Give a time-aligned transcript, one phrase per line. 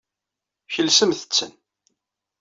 [0.73, 1.53] Kelsemt-ten.